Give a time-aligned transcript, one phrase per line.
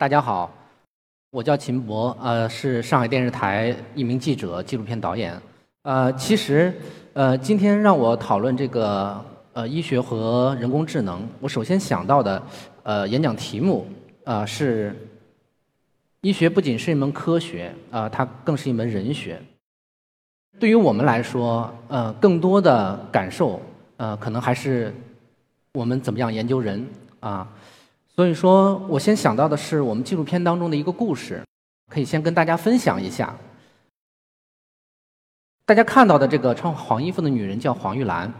[0.00, 0.50] 大家好，
[1.28, 5.38] 我叫秦博，呃，是上海电视台一名记者、纪录片导演。
[5.82, 6.72] 呃，其实，
[7.12, 9.22] 呃，今天让我讨论这个
[9.52, 12.42] 呃医学和人工智能，我首先想到的
[12.82, 13.86] 呃演讲题目
[14.24, 14.96] 啊是，
[16.22, 19.38] 医学不仅是一门科学啊，它更是一门人学。
[20.58, 23.60] 对于我们来说，呃，更多的感受
[23.98, 24.94] 呃，可能还是
[25.74, 26.86] 我们怎么样研究人
[27.20, 27.46] 啊。
[28.20, 31.42] 所以说我先想到的是我们纪录片当中的一个故事，
[31.90, 33.34] 可以先跟大家分享一下。
[35.64, 38.30] 大家看到的这个穿黄衣服的女人叫黄玉兰，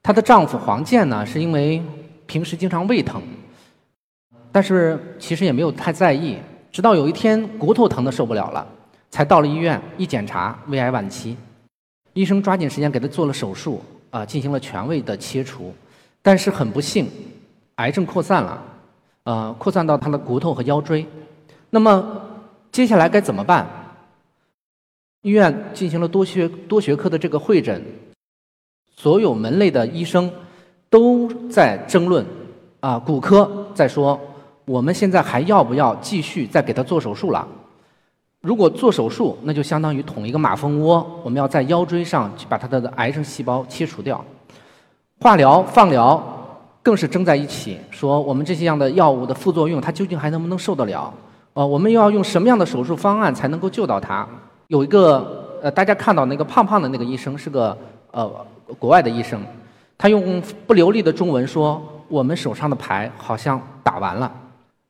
[0.00, 1.82] 她的丈夫黄健呢是因为
[2.26, 3.20] 平时经常胃疼，
[4.52, 6.38] 但是其实也没有太在意，
[6.70, 8.64] 直到有一天骨头疼的受不了了，
[9.10, 11.36] 才到了医院一检查胃癌晚期，
[12.12, 15.74] 医生抓紧时间给她做了手术啊，进行了全胃的切除，
[16.22, 17.10] 但是很不幸，
[17.74, 18.62] 癌症扩散了。
[19.26, 21.04] 呃，扩散到他的骨头和腰椎，
[21.70, 22.22] 那么
[22.70, 23.66] 接下来该怎么办？
[25.22, 27.84] 医院进行了多学多学科的这个会诊，
[28.94, 30.30] 所有门类的医生
[30.88, 32.24] 都在争论。
[32.78, 34.20] 啊，骨科在说，
[34.64, 37.44] 我们现在还要不要继续再给他做手术了？
[38.42, 44.24] 如果做手术，那就相当于捅一个马蜂窝，我们要在腰椎上去把他的癌症细胞切除掉。
[45.18, 46.35] 化疗、放疗。
[46.86, 51.12] 更是争在一起，说我们这些样的药物的副作用，它究竟还能不能受得了？
[51.54, 54.24] 呃，我们要用什么样的手术方案才能够救到他？
[54.68, 57.76] 有一个呃，大家看到那个胖胖的那个医生是个
[58.12, 58.30] 呃
[58.78, 59.40] 国外的医生，
[59.98, 64.32] 他用不流利的中文说：“我们手上的牌好像打完了。”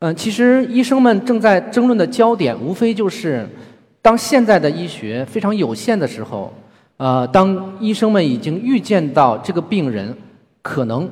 [0.01, 3.49] 嗯，其实医生们正在争论的焦点，无非就是
[4.03, 6.53] 当现在的医学非常有限的时候，
[6.99, 10.15] 呃，当医生们已经预见到这个病人
[10.61, 11.09] 可能。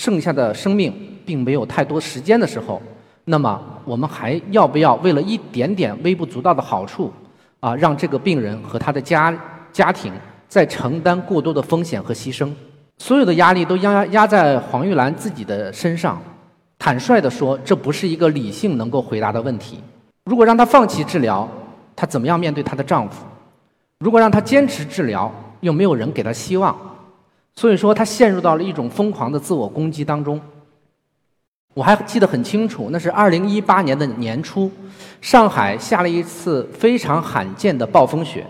[0.00, 0.90] 剩下的生命
[1.26, 2.80] 并没有太多时间的时候，
[3.26, 7.12] 那么我们还要不要为了一点点微不足道的好处，
[7.60, 9.38] 啊，让这个病人和他的家
[9.70, 10.10] 家庭
[10.48, 12.50] 再承担过多的风险和牺牲？
[12.96, 16.18] 所有的压力都压压在黄玉兰自己的身上。
[16.78, 19.80] 坦率地说，这不是一个理性能够回答的问题。
[20.24, 21.46] 如果让她放弃治疗，
[21.94, 23.26] 她怎么样面对她的丈夫？
[23.98, 25.30] 如果让她坚持治疗，
[25.60, 26.74] 又没有人给她希望。
[27.60, 30.40] 所以说，他陷入到了一种疯狂的自我攻击当中。
[31.74, 34.72] 我还记得很清楚，那是二零一八年的年初，
[35.20, 38.46] 上海下了一次非常罕见的暴风雪。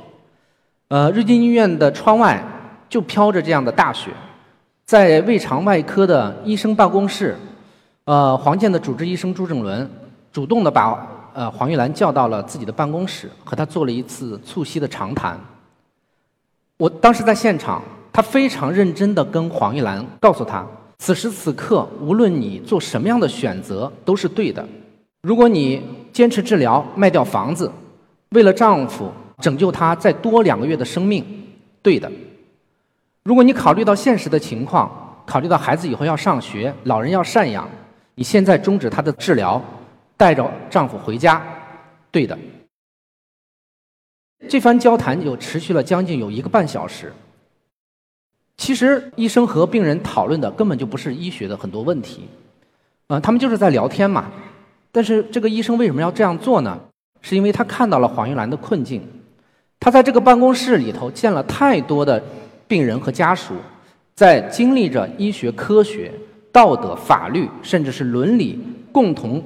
[0.87, 2.41] 呃，瑞金医院的窗外
[2.88, 4.12] 就飘着这样的大雪，
[4.84, 7.37] 在胃肠外科的医生办公室，
[8.04, 9.91] 呃，黄健的主治医生朱正伦
[10.31, 11.04] 主动的把
[11.34, 15.37] 呃黄玉兰叫到了自己的办公室，和他做了一次促膝的长谈。
[16.77, 17.82] 我当时在现场。
[18.12, 20.66] 他非常认真地跟黄玉兰告诉他：
[20.98, 24.66] 此时此刻，无论你做什么样的选择，都是对的。
[25.22, 25.82] 如果你
[26.12, 27.71] 坚持治疗，卖掉房子，
[28.31, 31.25] 为了丈夫拯救他再多两个月的生命，
[31.82, 32.10] 对的。
[33.22, 34.91] 如果你考虑到现实的情况，
[35.27, 37.69] 考虑到孩子以后要上学，老人要赡养，
[38.15, 39.62] 你现在终止他的治疗，
[40.16, 41.42] 带着丈夫回家，
[42.10, 42.37] 对的。
[44.48, 47.12] 这番交谈就持续了将近有一个半小时。
[48.60, 52.28] 其实医生和病人讨论的根本就不是医学的很多问题，
[53.06, 54.31] 啊，他们就是在聊天嘛。
[54.93, 56.78] 但是这个医生为什么要这样做呢？
[57.22, 59.00] 是因为他看到了黄玉兰的困境，
[59.81, 62.22] 他在这个办公室里头见了太多的
[62.69, 63.54] 病人和家属，
[64.15, 66.12] 在经历着医学科学、
[66.53, 69.42] 道德、法律，甚至是伦理共同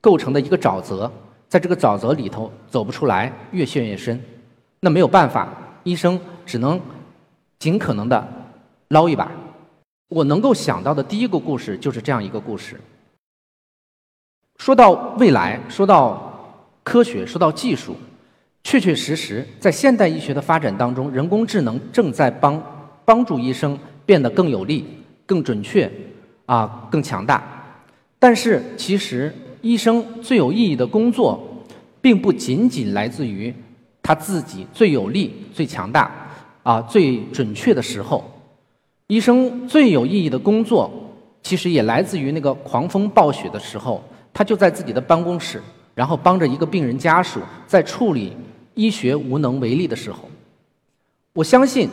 [0.00, 1.08] 构成的一个沼泽，
[1.48, 4.20] 在这个沼泽里头走不出来，越陷越深。
[4.80, 5.48] 那没有办法，
[5.84, 6.80] 医生只能
[7.60, 8.34] 尽可能的。
[8.88, 9.30] 捞一把，
[10.08, 12.80] 我能够想到的第一个故事就是这样一个故事。
[14.56, 17.94] 说到未来，说到科学，说到技术，
[18.64, 22.60] 确确实实，在现代医学的发展当中，人工智能正在帮
[23.04, 24.86] 帮助医生变得更有力、
[25.26, 25.90] 更准确，
[26.46, 27.42] 啊，更强大。
[28.18, 31.46] 但是，其实医生最有意义的工作，
[32.00, 33.54] 并不仅仅来自于
[34.02, 36.10] 他自己最有力、最强大、
[36.62, 38.24] 啊，最准确的时候。
[39.08, 40.90] 医生最有意义的工作，
[41.42, 45.62] 其实也来自于那个狂风暴雪的时候，他就在自己的办公室，
[45.94, 48.36] 然后帮着一个病人家属在处理
[48.74, 50.28] 医学无能为力的时候。
[51.32, 51.88] 我相信，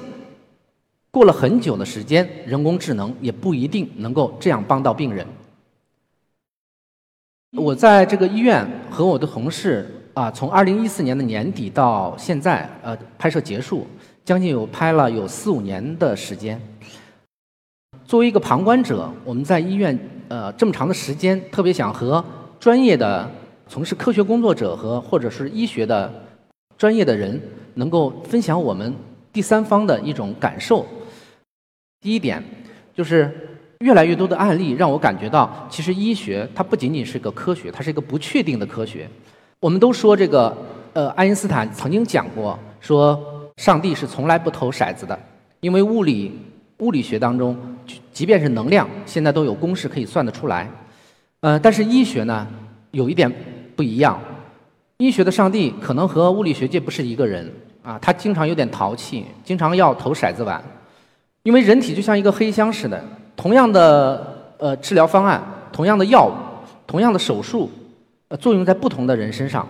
[1.10, 5.26] 过了很久的时间，人工智能也不一定能够这样帮到病人。
[7.56, 13.88] 我在这个医院和我的同事啊，从二零一四年的年底到现在，呃，拍摄结束，
[14.26, 16.62] 将近有拍了有四五年的时间。
[18.08, 19.98] 作为一个旁观者，我们在医院
[20.28, 22.24] 呃这么长的时间，特别想和
[22.60, 23.30] 专业的
[23.68, 26.12] 从事科学工作者和或者是医学的
[26.78, 27.42] 专业的人，
[27.74, 28.94] 能够分享我们
[29.34, 30.86] 第三方的一种感受。
[32.02, 32.44] 第一点
[32.94, 39.10] 就是越来越多的案例让我感觉到，其实医学它不仅仅是个科学，它是一个不确定的科学。
[39.60, 40.56] 我们都说这个，
[40.94, 45.20] 呃，爱因斯坦曾经讲过，说上帝是从来不投骰子的，
[45.62, 46.40] 因为物理
[46.80, 47.58] 物理学当中，
[48.12, 50.70] 即便是能量，现在都有公式可以算得出来。
[51.42, 52.48] 呃，但是医学呢，
[52.92, 53.32] 有一点
[53.76, 54.20] 不一样，
[54.98, 57.52] 医学的上帝可能和物理学界不是一个人
[57.84, 60.64] 啊，他经常有点淘气，经常要投骰子玩，
[61.44, 63.04] 因为人体就像一个黑箱似的，
[63.36, 66.34] 同样的呃治疗方案，同样的药物，
[66.88, 67.70] 同样的手术，
[68.30, 69.68] 呃作用在不同的人身上，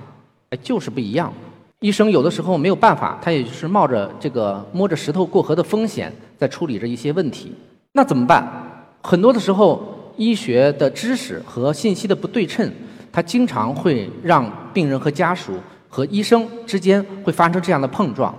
[0.51, 1.33] 哎就是不一样。
[1.81, 7.53] 医生有的时候没有办法，他也就是冒着这个摸着石头过河的风险，在处理着一些问题。
[7.95, 8.45] 那怎么办？
[9.01, 9.95] 很多的时候。
[10.17, 12.71] 医学的知识和信息的不对称，
[13.11, 15.59] 它经常会让病人和家属
[15.89, 18.33] 和医生之间会发生这样的碰撞。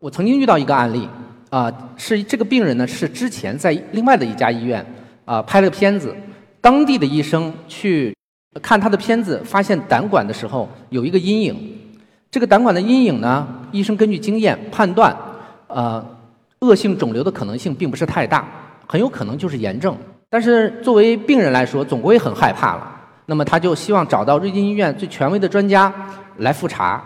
[0.00, 1.06] 我曾经遇到一个案例，
[1.50, 4.82] 啊，是这个病人呢是之前在另外的一家医院
[5.26, 6.16] 啊拍了个片子，
[6.62, 8.16] 当地的医生去
[8.62, 11.54] 看他的片子，发现胆管的时候有一个阴影，
[12.30, 15.14] 这个胆管的阴影呢，医生根据经验判断，
[15.66, 16.02] 呃，
[16.60, 18.46] 恶性肿瘤的可能性并不是太大。
[18.86, 19.94] 很有可能就是炎症，
[20.30, 22.90] 但是作为病人来说，总归很害怕了。
[23.26, 25.92] 那么他就希望找到瑞金医院最权威的专家
[26.38, 27.04] 来复查。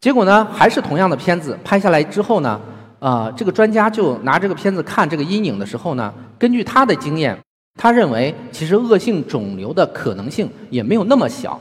[0.00, 2.58] 结果呢，还是同样的片子拍下来之后呢，
[2.98, 7.38] 啊，这个专家就拿这个片子看这个阴影的时候呢，根据他的经验，
[7.78, 11.60] 他认为其实恶性肿瘤的可能性也没有那么小。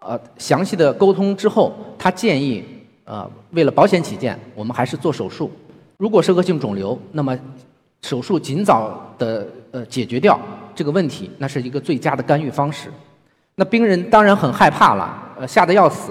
[0.00, 2.62] 呃，详细的沟通之后，他建议，
[3.04, 5.50] 呃，为了保险起见，我们还是做手术。
[6.02, 7.38] 如果是恶性肿瘤，那么。
[8.02, 10.36] 手术尽早的呃解决掉
[10.74, 12.92] 这个问题，那是一个最佳的干预方式。
[13.54, 16.10] 那病人当然很害怕了，呃吓得要死。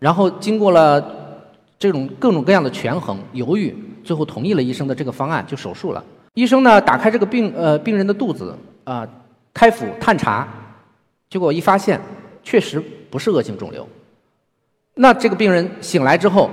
[0.00, 1.00] 然后经过了
[1.78, 6.04] 这种各种各样的权衡犹豫，最后同意了医生的这个方案，就手术了。
[6.34, 8.52] 医生呢打开这个病呃病人的肚子
[8.82, 9.08] 啊，
[9.54, 10.48] 开腹探查，
[11.30, 12.00] 结果一发现
[12.42, 13.86] 确实不是恶性肿瘤。
[14.94, 16.50] 那这个病人醒来之后，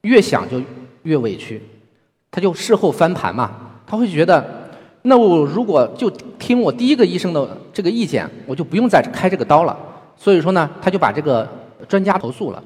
[0.00, 0.60] 越想就
[1.04, 1.62] 越委屈，
[2.32, 3.52] 他就事后翻盘嘛。
[3.86, 4.44] 他会觉得，
[5.02, 9.78] 那我如果就听我第一个医生的这个意见，我就不用再开这个刀了。
[10.16, 11.46] 所以说呢，他就把这个
[11.86, 12.64] 专家投诉了。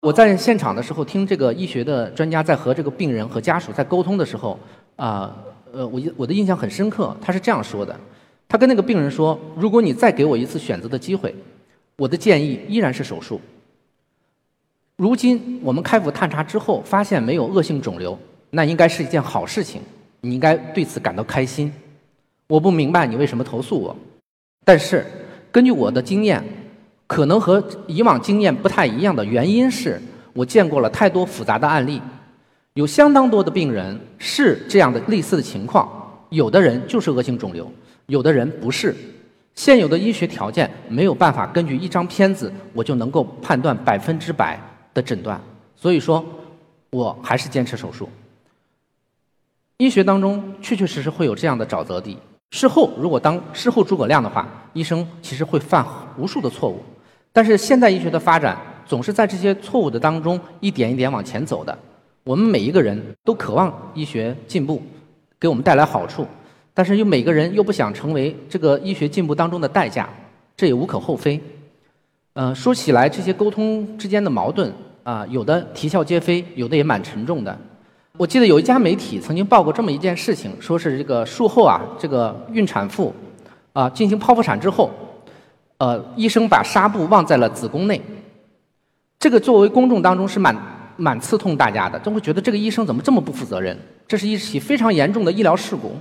[0.00, 4.58] 我在现场的时候，听这个医学的专家在和这个病人和家属在沟通的时候，
[4.96, 5.32] 啊，
[5.72, 7.16] 呃，我我的印象很深刻。
[7.20, 7.94] 他是这样说的：
[8.48, 11.32] 他跟那个病人说，如果你再给我一次选择的机会，
[11.96, 13.40] 我的建议依然是手术。
[14.96, 18.18] 如今我们开腹探查之后，发现没有恶性肿瘤。
[18.54, 19.80] 那应该是一件好事情，
[20.20, 21.72] 你应该对此感到开心。
[22.46, 23.96] 我不明白你为什么投诉我，
[24.62, 25.06] 但是
[25.50, 26.44] 根据我的经验，
[27.06, 29.98] 可能和以往经验不太一样的原因是
[30.34, 32.02] 我见过了太多复杂的案例，
[32.74, 35.88] 有相当多的病人是这样的类似的情况，
[36.28, 37.72] 有的人就是恶性肿瘤，
[38.04, 38.94] 有的人不是。
[39.54, 44.60] 现有的医学条件没有办法根据一张片子我就能够判断百分之百
[44.92, 45.40] 的诊断，
[45.74, 46.22] 所以说
[46.90, 48.06] 我还是坚持手术。
[49.82, 52.16] 医学当中确确实实会有这样的沼泽地。
[52.52, 55.84] 事后如果当事后诸葛亮的话，医生其实会犯
[56.16, 56.80] 无数的错误。
[57.32, 61.76] 但是现代医学的发展总是在这些错误的当中一点一点往前走的。
[62.22, 64.80] 我们每一个人都渴望医学进步，
[65.40, 66.24] 给我们带来好处，
[66.72, 70.08] 但是又每个人又不想成为这个医学进步当中的代价，
[70.56, 71.40] 这也无可厚非。
[72.34, 74.72] 嗯，说起来这些沟通之间的矛盾
[75.02, 77.58] 啊，有的啼笑皆非，有的也蛮沉重的。
[78.18, 83.12] 我记得有一家媒体曾经报过这么一件事情，说是这个术后啊，这个孕产妇
[83.72, 84.90] 啊进行剖腹产之后，
[85.78, 88.00] 呃，医生把纱布忘在了子宫内。
[89.18, 90.54] 这个作为公众当中是蛮
[90.98, 93.76] 蛮刺痛大家的，都会觉得这个医生怎么这么不负责任？
[94.06, 95.96] 这是一起非常严重的医疗事故。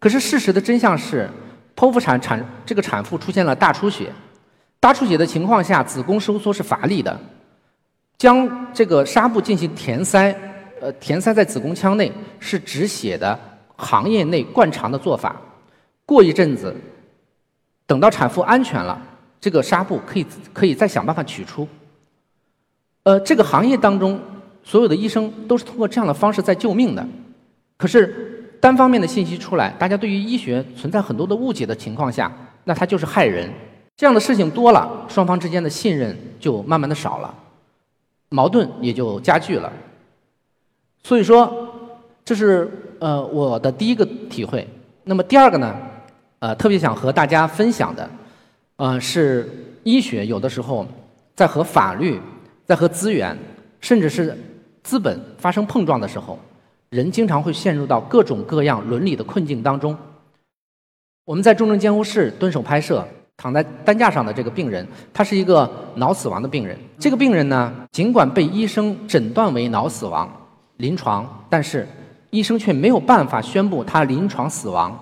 [0.00, 1.30] 可是事实的真相是，
[1.76, 4.12] 剖腹产产这个产妇出现了大出血，
[4.80, 7.16] 大出血的情况下，子宫收缩是乏力的，
[8.18, 10.34] 将这个纱布进行填塞。
[10.80, 13.38] 呃，填塞在子宫腔内是止血的
[13.76, 15.40] 行业内惯常的做法。
[16.04, 16.74] 过一阵子，
[17.86, 19.00] 等到产妇安全了，
[19.40, 21.68] 这个纱布可以可以再想办法取出。
[23.02, 24.20] 呃，这个行业当中
[24.62, 27.06] 所有的医生都是通过这样的方式在救命的。
[27.76, 32.30] 可是单方面的信息出来，大家对于医学存在很多的误解的情况下，
[32.64, 33.50] 那它就是害人。
[33.96, 37.34] 这样的事情多了，双方之间的信任就慢慢的少了，
[38.28, 39.72] 矛盾也就加剧了。
[41.02, 41.52] 所以说，
[42.24, 44.66] 这是呃我的第一个体会。
[45.04, 45.74] 那么第二个呢，
[46.40, 48.10] 呃特别想和大家分享的，
[48.76, 49.48] 呃，是
[49.84, 50.86] 医学有的时候
[51.34, 52.20] 在和法律、
[52.66, 53.36] 在和资源，
[53.80, 54.36] 甚至是
[54.82, 56.38] 资本发生碰撞的时候，
[56.90, 59.96] 人经常会陷入到各种各样伦理的困境当中。
[61.24, 66.78] 我们在重症监护室蹲守拍摄，躺在担架上的这个病人，他是一个脑死亡的病人。
[66.98, 70.30] 这个病人呢，尽管被医生诊断为脑死亡，
[70.78, 71.86] 临床，但是
[72.30, 74.98] 医生却没有办法宣布他临床死亡。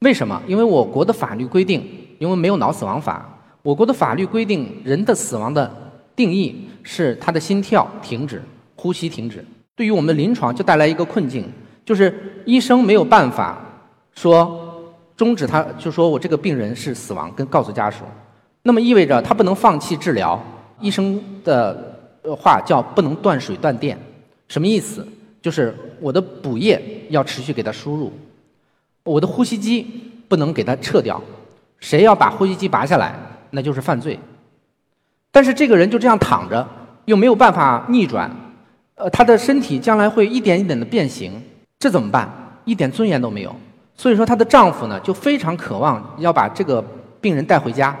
[0.00, 0.42] 为什么？
[0.46, 1.86] 因为我国的法律规定，
[2.18, 3.24] 因为没有脑死亡法，
[3.62, 5.70] 我国的法律规定人的死亡的
[6.16, 8.42] 定义是他的心跳停止，
[8.74, 9.44] 呼吸停止。
[9.76, 11.46] 对于我们临床就带来一个困境，
[11.84, 13.58] 就是医生没有办法
[14.14, 14.66] 说。
[15.16, 18.04] 终止他，就说我这个病人是死亡，跟告诉家属，
[18.62, 20.42] 那么意味着他不能放弃治疗。
[20.80, 21.94] 医生的
[22.38, 23.98] 话叫不能断水断电，
[24.50, 25.06] 什么意思？
[25.40, 28.12] 就是我的补液要持续给他输入，
[29.04, 31.22] 我的呼吸机不能给他撤掉。
[31.78, 33.14] 谁要把呼吸机拔下来，
[33.50, 34.18] 那就是犯罪。
[35.30, 36.68] 但是这个人就这样躺着，
[37.04, 38.28] 又没有办法逆转，
[38.96, 41.40] 呃，他的身体将来会一点一点的变形，
[41.78, 42.28] 这怎么办？
[42.64, 43.54] 一点尊严都没有。
[43.96, 46.84] 所以说，她的丈夫呢就非常渴望要把这个
[47.20, 47.96] 病人带回家，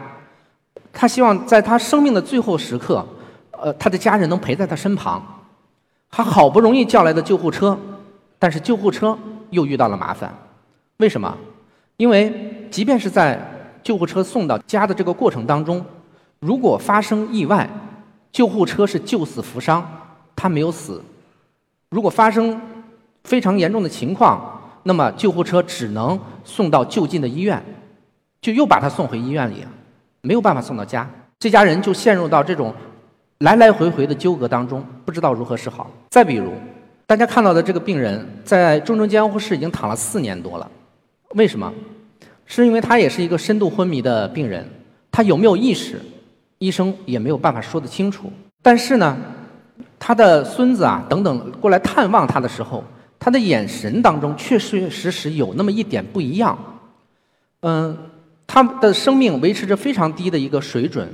[0.92, 3.06] 他希望在他生命的最后时刻，
[3.52, 5.22] 呃，他的家人能陪在他身旁。
[6.10, 7.78] 他好不容易叫来的救护车，
[8.38, 9.16] 但是救护车
[9.50, 10.34] 又遇到了麻烦。
[10.98, 11.36] 为什么？
[11.96, 13.38] 因为即便是在
[13.82, 15.84] 救护车送到家的这个过程当中，
[16.40, 17.68] 如果发生意外，
[18.32, 19.86] 救护车是救死扶伤，
[20.34, 21.00] 他没有死；
[21.90, 22.60] 如果发生
[23.24, 27.62] 非常严重的情况，那么救护车只能送到就近的医院，
[28.40, 29.64] 就又把他送回医院里，
[30.22, 31.08] 没有办法送到家。
[31.38, 32.74] 这家人就陷入到这种
[33.40, 35.90] 来来回回的纠葛当中，不知道如何是好。
[36.10, 36.52] 再比如，
[37.06, 40.70] 大家看到的这个病人在重症监护室已经躺了四年多了，
[41.30, 41.72] 为什么？
[42.44, 44.68] 是因为他也是一个深度昏迷的病人，
[45.10, 45.98] 他有没有意识，
[46.58, 48.30] 医生也没有办法说得清楚。
[48.60, 49.16] 但是呢，
[49.98, 52.84] 他的孙子啊等等过来探望他的时候。
[53.22, 56.58] 他的眼神当中确确实实有那么一点不一样，
[57.60, 57.94] 嗯，
[58.46, 61.06] 他的生命维持着非常低的一个水准，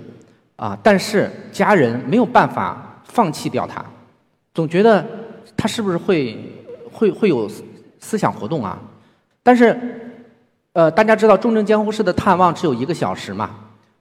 [0.57, 3.85] 啊，但是家人没有办法放弃掉他，
[4.53, 5.05] 总觉得
[5.57, 6.39] 他是不是会
[6.93, 7.49] 会会有
[8.01, 8.79] 思想活动啊？
[9.43, 9.79] 但是，
[10.73, 13.51] 呃，大家知道重症监护室的探望只有一个小时嘛，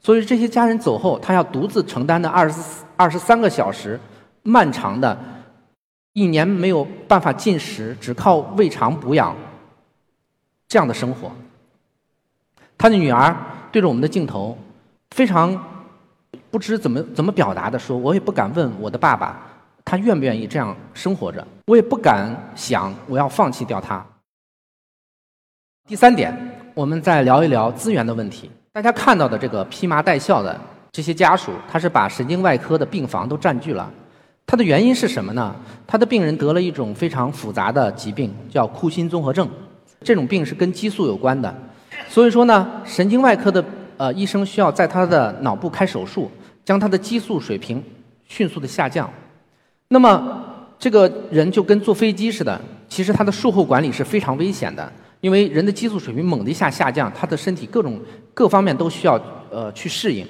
[0.02, 2.62] 所以这些家人走后，他要独自承担的二十
[2.96, 4.00] 二十三个小时
[4.44, 5.18] 漫长的。
[6.18, 9.36] 一年没有办法进食，只靠胃肠补养，
[10.66, 11.30] 这样的生活。
[12.78, 13.36] 他的女儿
[13.70, 14.58] 对着我们的镜头，
[15.12, 15.62] 非常
[16.52, 19.40] 不知怎么怎么表达的说：“我也不敢问我的爸爸，
[19.84, 21.46] 他愿不愿意这样生活着。
[21.66, 24.06] 我也不敢想我要放弃掉他。”
[25.88, 26.36] 第三点，
[26.74, 28.50] 我们再聊一聊资源的问题。
[28.72, 30.60] 大家看到的这个披麻戴孝的
[30.92, 33.92] 这些家属，他是把神经外科的病房都占据了。
[34.48, 35.56] 他的原因是什么呢？
[35.88, 39.50] 他的病人得了一种非常复杂的疾病，叫库欣综合症。
[40.02, 41.54] 这种病是跟激素有关的，
[42.08, 43.64] 所以说呢，神经外科的
[43.98, 46.30] 呃医生需要在他的脑部开手术，
[46.64, 47.84] 将他的激素水平
[48.26, 49.10] 迅速的下降。
[49.88, 50.44] 那么
[50.78, 58.00] 这个人就跟坐飞机似的，其实他的术后管理是非常危险的，因为人的激素水平猛的一下下降，他的身体各种
[58.34, 60.26] 各方面都需要呃去适应，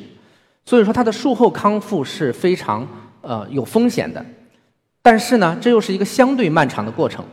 [0.66, 2.88] 所以说他的术后康复是非常。
[3.28, 4.24] 呃，有风险的，
[5.02, 7.26] 但是呢，这又是一个相对漫长的过程。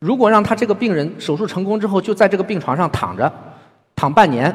[0.00, 3.32] 如果让他这个病人手术成功之后就在这个病床上躺着，
[3.96, 4.54] 躺半年，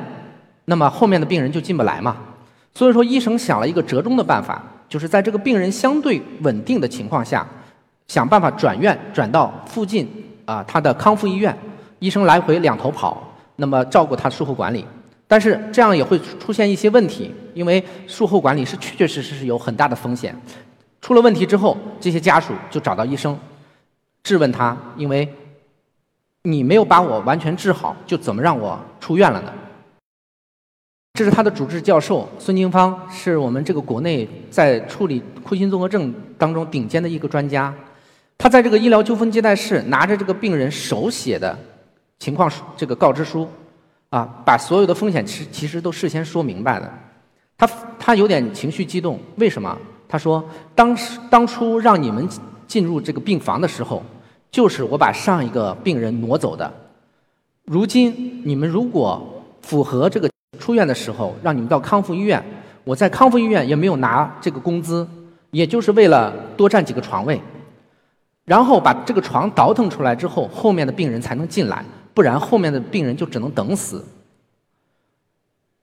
[0.65, 2.17] 那么后面的病人就进不来嘛。
[2.73, 7.47] 所以说，医生想了一个折中的办法，就是在这个病人相对稳定的情况下，
[8.07, 10.05] 想办法转院转到附近
[10.43, 11.57] 啊他的康复医院，
[11.99, 14.85] 医生来回两头跑，那么照顾他术后管理。
[15.27, 20.35] 但是这样也会出现一些问题，因为术后管理是确确实实是有很大的风险。
[21.01, 23.37] 出了问题之后，这些家属就找到医生，
[24.21, 25.27] 质问他：因为
[26.43, 29.53] 你没有把我完全治好，就怎么让我出院了呢？
[31.15, 37.73] 这是他的主治教授孙金芳，是我们这个国内在处理库欣综合症当中顶尖的一个专家。
[38.37, 41.57] 他在这个医疗纠纷接待室拿着这个病人手写的
[42.19, 43.47] 情况这个告知书，
[44.09, 46.93] 啊，把所有的风险其其实都事先说明白了。
[47.57, 47.65] 他
[47.97, 49.77] 他有点情绪激动，为什么？
[50.09, 50.43] 他说
[50.75, 52.27] ：“当时当初让你们
[52.67, 54.03] 进入这个病房的时候，
[54.51, 56.69] 就是我把上一个病人挪走的。
[57.63, 59.25] 如今你们如果
[59.61, 62.43] 符合这个出院的时候，让你们到康复医院，
[62.83, 65.07] 我在康复医院也没有拿这个工资，
[65.51, 67.41] 也就是为了多占几个床位，
[68.45, 71.83] 然后把这个床倒腾出来之后，后面的病人才能进来，
[72.13, 74.03] 不然后面的病人就只能等死。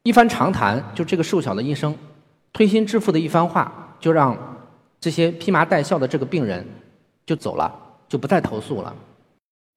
[0.04, 1.94] 一番长谈，就这个瘦小的医生
[2.52, 4.36] 推心置腹的一番话，就让
[5.00, 6.66] 这些披麻戴孝的这个病人
[7.24, 7.72] 就走了，
[8.08, 8.94] 就不再投诉了。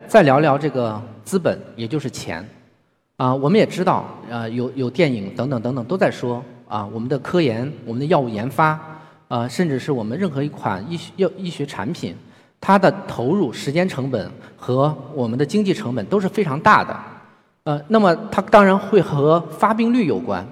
[0.07, 2.47] 再聊聊这个资本，也就是钱。
[3.17, 8.77] 啊，我们也知道，呃，有有电影等等等等都在说啊，我们的科研、我们的药物研发，
[9.29, 12.13] 呃，甚至是我们任何一款医学药医学产品，
[12.59, 16.99] 它的投入时间成本和我们的经济成本都是非常大的。
[17.63, 20.45] 呃，那么它当然会和发病率有关，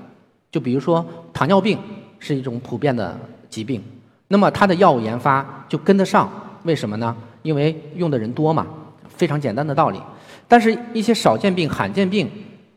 [0.49, 1.77] 就比如说糖尿病
[2.17, 3.13] 是一种普遍的
[3.49, 3.83] 疾病，
[4.29, 6.31] 那么它的药物研发就跟得上，
[6.63, 7.13] 为什么呢？
[7.41, 8.65] 因为用的人多嘛，
[9.09, 9.99] 非常简单的道理。
[10.47, 12.31] 但是，一些少见病、罕见病。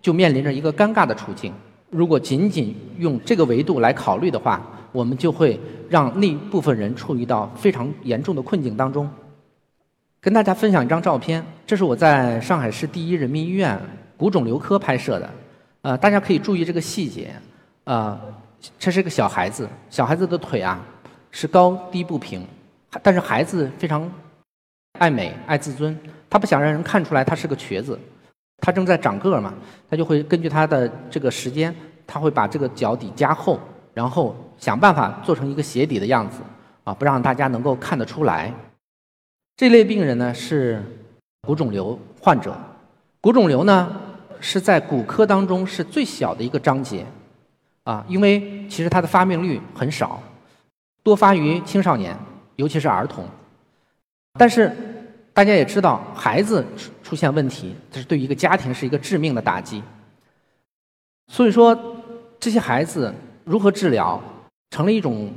[0.07, 1.53] 就面临着一个尴尬的处境。
[1.91, 5.59] 如果仅仅用这个维度来考虑的话，我们就会
[5.89, 9.11] 让那部分人处于到非常严重的困境当中。
[10.21, 13.77] 跟大家分享一张照片，这是我在上海市第一人民医院
[14.17, 15.29] 骨肿瘤科拍摄的。
[15.83, 17.35] 呃，大家可以注意这个细节。
[17.83, 18.17] 呃，
[18.79, 20.81] 这是个小孩子，小孩子的腿啊
[21.33, 22.47] 是高低不平，
[23.03, 24.09] 但是孩子非常
[25.01, 25.99] 爱美、爱自尊，
[26.31, 27.99] 他不想让人看出来他是个瘸子。
[28.59, 29.53] 他正在长个儿嘛，
[29.89, 31.75] 他就会根据他的这个时间，
[32.07, 33.61] 他会把这个脚底加厚，
[33.93, 36.39] 然后想办法做成一个鞋底的样子，
[36.83, 38.53] 啊，不让大家能够看得出来。
[39.57, 40.83] 这类病人呢是
[41.43, 42.57] 骨肿瘤患者，
[43.21, 43.95] 骨肿瘤呢
[44.41, 47.05] 是在骨科当中是最小的一个章节，
[47.85, 50.23] 啊，因为其实它的发病率很少，
[51.03, 52.17] 多发于青少年，
[52.57, 53.25] 尤其是儿童，
[54.39, 54.75] 但是。
[55.37, 59.83] 大家也知道，孩子出出现问题，这是对一个家庭是一个致命的打击。
[61.31, 61.79] 所以说，
[62.41, 63.13] 这些孩子
[63.45, 64.19] 如何治疗，
[64.71, 65.31] 成了一种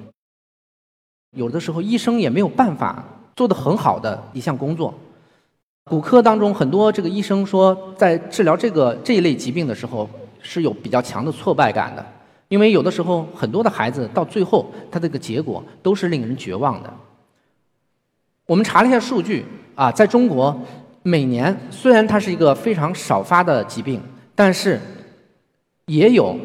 [1.32, 3.04] 有的时候医生也没有办法
[3.36, 4.98] 做得很好的一项工作。
[5.92, 10.10] 骨科当中，很多这个医生说，在治疗这个这一类疾病的时候，
[10.42, 12.06] 是有比较强的挫败感的，
[12.48, 16.94] 因为有的时候很多的孩子到最后，他这个结果都是令人绝望的。
[18.50, 19.46] 我们查了一下数据。
[19.76, 20.60] 啊，在中国，
[21.04, 24.02] 每年虽然它是一个非常少发的疾病，
[24.36, 24.78] 但是
[25.86, 26.38] 也有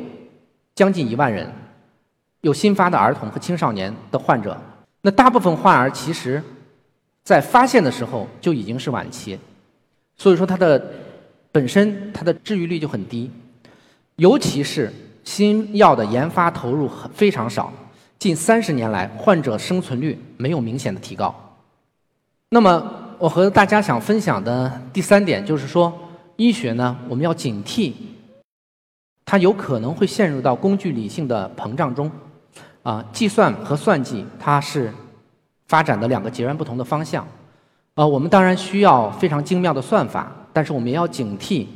[0.77, 1.51] 将近一万人
[2.43, 4.57] 有新发的儿童和青少年的患者。
[5.01, 6.41] 那大部分患儿其实，
[7.25, 9.37] 在发现的时候就已经是晚期，
[10.17, 10.93] 所以说它的
[11.51, 13.29] 本身它的治愈率就很低，
[14.15, 14.93] 尤其是
[15.25, 17.73] 新药的研发投入很非常少，
[18.21, 21.35] 近三十年来患者生存率没有明显的提高。
[22.55, 23.01] 那么。
[23.17, 25.91] 我和大家想分享的第三点就是说，
[26.37, 27.93] 医学呢，我们要警惕，
[29.25, 32.11] 它有可能会陷入到工具理性的膨胀中，
[32.83, 34.93] 啊，计算和算计它是
[35.69, 37.27] 发展的两个截然不同的方向，
[37.95, 41.67] 呃，我们当然需要非常精妙的算法，但是我们也要警惕，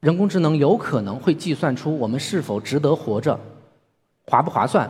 [0.00, 3.38] 人工智能有可能会计算出我们是否值得活着，
[4.26, 4.88] 划不划算，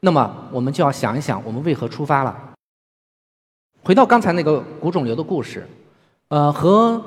[0.00, 2.49] 那么我们就要想一想，我们为何出发了。
[3.82, 5.66] 回到刚才那个骨肿瘤的故事，
[6.28, 7.02] 呃，和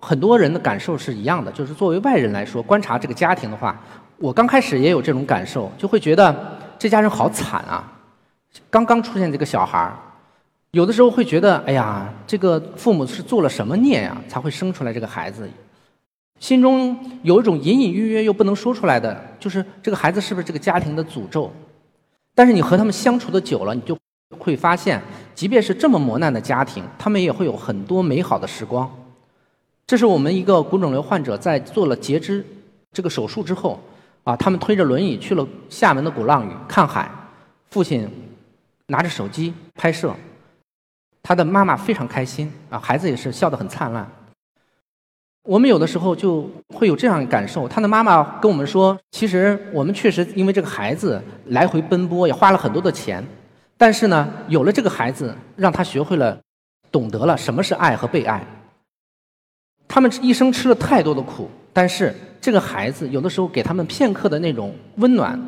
[0.00, 1.52] 很多人的感受是一样的。
[1.52, 3.80] 就是作为外人来说，观察这个家庭的话，
[4.18, 6.34] 我刚开始也有这种感受，就会觉得
[6.78, 7.92] 这家人好惨啊！
[8.68, 9.96] 刚刚出现这个小孩儿，
[10.72, 15.48] 有的时候会觉得，哎呀，这个父母是做了什么孽呀，才会生出来这个孩子？
[16.40, 21.52] 心中有一种隐隐约约又不能说出来的，就是这个孩子是不是这个家庭的诅咒？
[22.34, 23.96] 但是你和他们相处的久了，你就。
[24.40, 25.00] 会发现，
[25.36, 28.90] 即便是这么磨难的家庭，他们也会有很多美好的时光。
[29.86, 32.44] 这是我们一个骨肿瘤患者在做了截肢
[32.90, 33.78] 这个手术之后，
[34.24, 37.10] 啊，他们推着轮椅去了厦门的鼓浪屿看海，
[37.68, 38.08] 父亲
[38.86, 40.14] 拿着手机拍摄，
[41.22, 44.10] 他的妈妈非常开心，啊，孩子也是笑得很灿烂。
[45.42, 53.22] 我们有的时候就会有这样感受，他的妈妈跟我们说，其实我们确实因为这个孩子来回奔波，也花了很多的钱。
[53.78, 56.38] 但是呢，有了这个孩子，让他学会了，
[56.90, 58.42] 懂得了什么是爱和被爱。
[59.86, 65.38] 他们一生吃了太多的苦，但是这个孩子有的时候给他们片刻的那种温暖，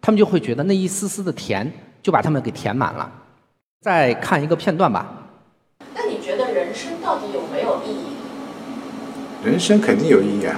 [0.00, 1.70] 他们就会觉得那一丝丝的甜
[2.02, 3.10] 就把他们给填满了。
[3.80, 5.06] 再看一个片段吧。
[5.94, 9.46] 那你觉得人生到底有没有意义？
[9.48, 10.56] 人生肯定有意义啊！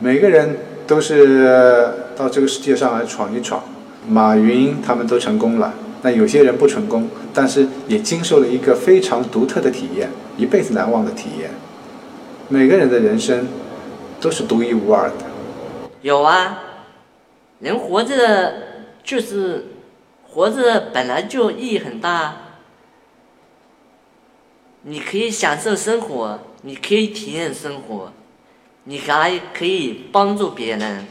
[0.00, 3.62] 每个人都是到这个世界上来闯一闯，
[4.08, 5.72] 马云他们都成功了。
[6.02, 11.50] 那有些人不成功，但是也经受了一个非常独特的体验，一辈子难忘的体验。
[12.48, 13.48] 每个人的人生
[14.20, 15.14] 都是独一无二的。
[16.02, 16.58] 有啊，
[17.60, 18.52] 人活着
[19.04, 19.66] 就是
[20.28, 22.36] 活着，本来就意义很大。
[24.82, 28.12] 你可以享受生活，你可以体验生活，
[28.84, 31.06] 你还可以帮助别人。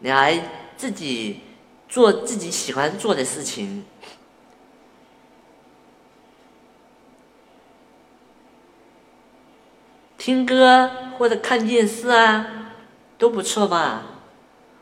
[0.00, 0.38] 你还
[0.76, 1.40] 自己
[1.88, 3.84] 做自己喜欢做的事情，
[10.18, 12.74] 听歌或者看电视啊，
[13.16, 14.04] 都不错吧？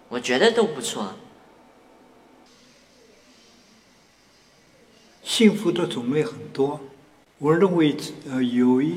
[0.09, 1.15] 我觉得都不错。
[5.23, 6.81] 幸福的种类很多，
[7.39, 7.97] 我认为
[8.29, 8.97] 呃有一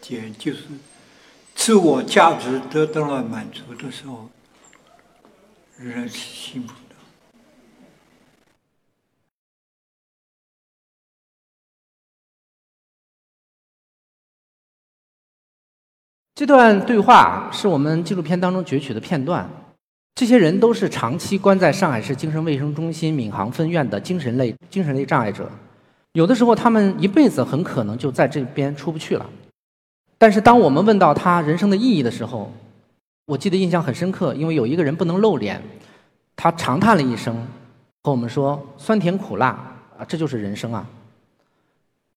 [0.00, 0.64] 点就是
[1.54, 4.28] 自我价值得到了满足的时候，
[5.76, 6.74] 人是幸福
[16.38, 19.50] 这段对话是我们纪录片当中攫取的片段。
[20.14, 25.50] 这些人都是长期关在上海市精神卫生中心闵行分院的精神类精神类障碍者，
[26.12, 29.26] 有的时候他们一辈子很可能就在这边出不去了。
[30.16, 32.52] 但是当我们问到他人生的意义的时候，
[33.26, 35.60] 我记得印象很深刻，因为有一个人不能露脸，
[36.36, 37.34] 他长叹了一声，
[38.04, 39.48] 和我们说：“酸甜苦辣
[39.98, 40.86] 啊，这就是人生啊。”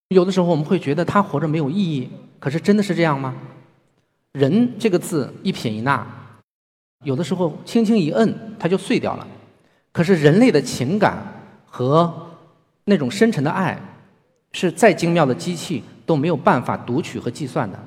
[0.09, 2.07] 有的时候我们会觉得他活着没有意义，
[2.37, 3.33] 可是真的是这样吗？
[4.33, 6.05] 人这个字一撇一捺。
[7.03, 9.27] 有的时候轻轻一摁，它就碎掉了。
[9.91, 11.17] 可是人类的情感
[11.65, 12.13] 和
[12.85, 13.79] 那种深沉的爱，
[14.51, 17.79] 是再精妙的机器都没有办法读取和计算的。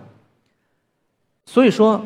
[1.46, 2.04] 所以说，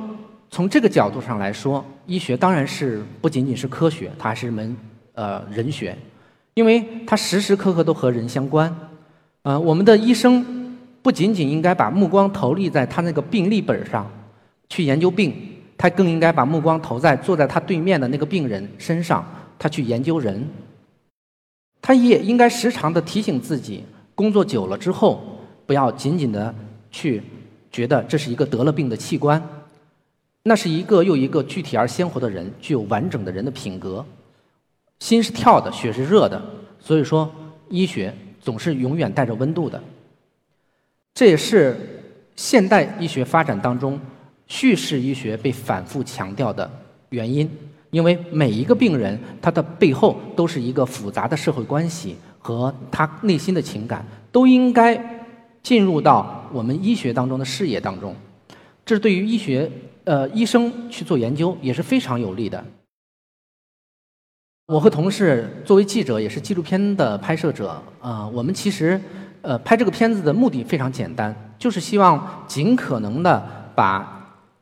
[0.50, 4.76] 从这个角度上来说，医学当然是不仅仅是科学，它还是门
[5.14, 5.96] 呃人学，
[6.54, 8.74] 因为它时时刻刻都和人相关。
[9.42, 14.10] 呃，我们的医生不仅仅应该把目光投立在他那个病历本上，
[14.68, 15.34] 去研究病。
[15.80, 19.24] 他更应该把目光投在坐在他对面的那个病人身上，
[19.56, 20.44] 他去研究人。
[21.80, 23.84] 他也应该时常的提醒自己，
[24.16, 26.52] 工作久了之后，不要仅仅的
[26.90, 27.22] 去
[27.70, 29.40] 觉得这是一个得了病的器官，
[30.42, 34.04] 那是一个又一个具体而鲜活的人，具有完整的人的品格。
[34.98, 36.42] 心是跳的，血是热的，
[36.80, 37.30] 所以说
[37.68, 39.80] 医学总是永远带着温度的。
[41.14, 41.76] 这也是
[42.34, 43.96] 现代医学发展当中。
[44.48, 46.68] 叙事医学被反复强调的
[47.10, 47.48] 原因，
[47.90, 54.98] 因为每一个病人他的背后都是一个复杂的社会关系和他内心的情感，都应该
[55.62, 58.16] 进入到我们医学当中的视野当中。
[58.86, 59.70] 这对于医学
[60.04, 62.64] 呃医生去做研究也是非常有利的。
[64.66, 68.98] 我和同事作为记者，也是纪录片的拍摄者啊，我们其实
[69.42, 74.17] 呃拍这个片子的目的非常简单，就是希望尽可能的把。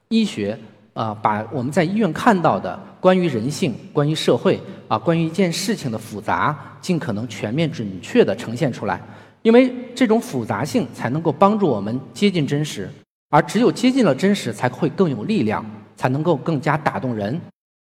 [0.09, 0.59] 医学
[0.95, 9.01] 啊，把我们在医院看到的关于人性、关于社会啊、关于一件事情的复杂，尽可能全面、准确地呈现出来。
[9.43, 12.89] 因为这种复杂性才能够帮助我们接近真实，
[13.31, 15.65] 而只有接近了真实，才会更有力量，
[15.97, 17.41] 才能够更加打动人，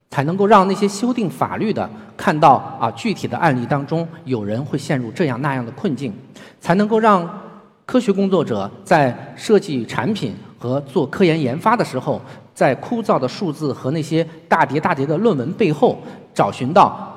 [0.09, 6.13] 才能够让那些修订法律的看到啊具体的案例当中有人会陷入这样那样的困境，
[6.59, 7.41] 才能够让
[7.85, 10.33] 科学工作者在设计产品。
[10.63, 12.21] 和做科研研发的时候，
[12.55, 15.97] 在枯燥的数字和那些大叠大叠的论文背后，
[16.33, 17.13] 找寻到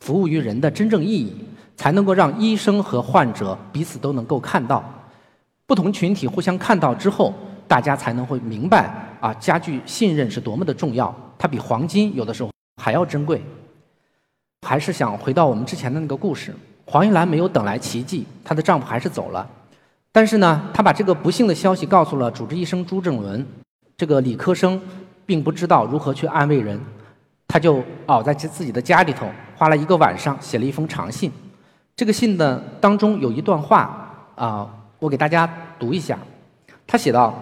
[0.00, 1.34] 服务于人的真正意义，
[1.78, 4.84] 才能够让医生和患者彼此都能够看到，
[5.64, 7.32] 不同群体互相看到之后，
[7.66, 12.50] 大家才能会明白啊，加剧信任是多么的重要，它比黄金有的时候
[12.82, 13.42] 还要珍贵。
[14.66, 19.48] 还是想回到我们之前的那个故事，黄玉兰没有等来奇迹，她的丈夫还是走了。
[20.12, 23.46] 但是呢，他把这个不幸的消息告诉了主治医生朱正伦，
[23.96, 24.80] 这个理科生
[25.24, 26.80] 并不知道如何去安慰人，
[27.46, 31.30] 他就哦在自己的家里头花了一个晚上写了一封长信。
[31.94, 34.68] 这个信的当中有一段话啊，
[34.98, 36.18] 我给大家读一下。
[36.88, 37.32] 他写道：“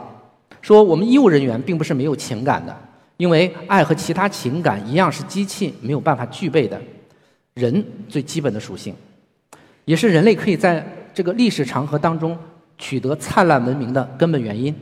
[0.61, 2.77] 说我们医务人员并不是没有情感的，
[3.17, 6.79] 因为爱和其他情感一样是机器没有办法具备的，
[7.55, 8.95] 人最基本的属性，
[9.87, 12.37] 也是人类可以在这个历史长河当中。”
[12.79, 14.75] 取得灿烂文明的根本原因，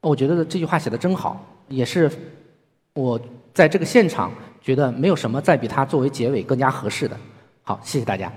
[0.00, 2.10] 我觉得这句话写的真好，也是
[2.94, 3.20] 我
[3.52, 7.16] 在这个现场觉得没有什么再比它作为结尾更加合适的。
[7.62, 8.32] 好，谢谢大家。